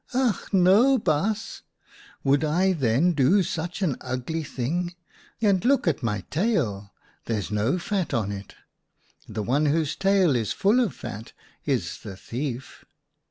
[0.15, 1.61] "'Ach no, Baas!
[2.23, 4.95] Would I then do such an ugly thing?
[5.41, 6.91] And look at my tail.
[7.25, 8.55] There's no fat on it.
[9.29, 11.33] The one whose tail is full of fat
[11.67, 12.83] is the thief.'